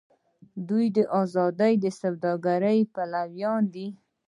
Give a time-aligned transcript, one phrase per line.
[0.67, 3.87] دوی د ازادې سوداګرۍ پلویان دي.